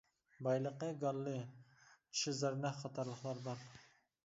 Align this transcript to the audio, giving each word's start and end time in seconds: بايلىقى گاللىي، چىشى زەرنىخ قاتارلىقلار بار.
بايلىقى 0.45 0.89
گاللىي، 1.03 1.37
چىشى 1.91 2.35
زەرنىخ 2.41 2.83
قاتارلىقلار 2.83 3.47
بار. 3.51 3.65